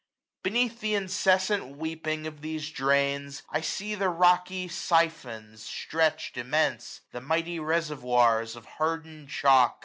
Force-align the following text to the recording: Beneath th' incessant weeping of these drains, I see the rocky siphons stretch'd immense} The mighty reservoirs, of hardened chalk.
Beneath 0.41 0.79
th' 0.79 0.85
incessant 0.95 1.77
weeping 1.77 2.25
of 2.25 2.41
these 2.41 2.71
drains, 2.71 3.43
I 3.51 3.61
see 3.61 3.93
the 3.93 4.09
rocky 4.09 4.67
siphons 4.67 5.61
stretch'd 5.61 6.39
immense} 6.39 7.01
The 7.11 7.21
mighty 7.21 7.59
reservoirs, 7.59 8.55
of 8.55 8.65
hardened 8.65 9.29
chalk. 9.29 9.79